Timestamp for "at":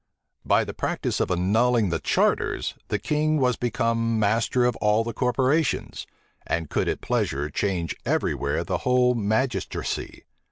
6.89-7.01